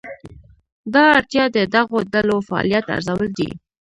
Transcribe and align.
دا 0.93 1.03
اړتیا 1.17 1.45
د 1.55 1.57
دغو 1.75 1.97
ډلو 2.13 2.37
فعالیت 2.47 2.85
ارزول 2.95 3.29
دي. 3.39 3.49